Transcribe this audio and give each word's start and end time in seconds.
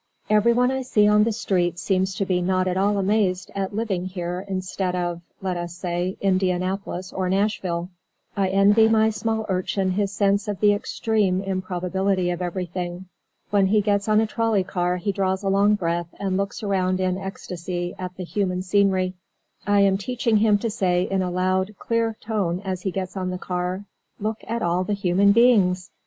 Everyone 0.31 0.71
I 0.71 0.81
see 0.81 1.07
on 1.07 1.25
the 1.25 1.31
streets 1.31 1.79
seems 1.83 2.15
to 2.15 2.25
be 2.25 2.41
not 2.41 2.67
at 2.67 2.75
all 2.75 2.97
amazed 2.97 3.51
at 3.53 3.75
living 3.75 4.07
here 4.07 4.43
instead 4.47 4.95
of 4.95 5.21
(let 5.43 5.57
us 5.57 5.75
say) 5.75 6.17
Indianapolis 6.21 7.13
or 7.13 7.29
Nashville. 7.29 7.87
I 8.35 8.47
envy 8.47 8.87
my 8.89 9.11
small 9.11 9.45
Urchin 9.47 9.91
his 9.91 10.11
sense 10.11 10.47
of 10.47 10.59
the 10.59 10.73
extreme 10.73 11.41
improbability 11.43 12.31
of 12.31 12.41
everything. 12.41 13.09
When 13.51 13.67
he 13.67 13.79
gets 13.81 14.09
on 14.09 14.19
a 14.19 14.25
trolley 14.25 14.63
car 14.63 14.97
he 14.97 15.11
draws 15.11 15.43
a 15.43 15.49
long 15.49 15.75
breath 15.75 16.07
and 16.19 16.35
looks 16.35 16.63
around 16.63 16.99
in 16.99 17.19
ecstasy 17.19 17.93
at 17.99 18.15
the 18.17 18.23
human 18.23 18.63
scenery. 18.63 19.13
I 19.67 19.81
am 19.81 19.99
teaching 19.99 20.37
him 20.37 20.57
to 20.57 20.71
say 20.71 21.03
in 21.03 21.21
a 21.21 21.29
loud, 21.29 21.75
clear 21.77 22.17
tone, 22.19 22.59
as 22.65 22.81
he 22.81 22.89
gets 22.89 23.15
on 23.15 23.29
the 23.29 23.37
car, 23.37 23.85
"Look 24.19 24.39
at 24.47 24.63
all 24.63 24.83
the 24.83 24.93
human 24.93 25.31
beings!" 25.31 25.91